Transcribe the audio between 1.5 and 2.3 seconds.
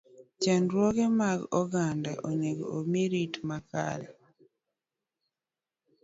oganda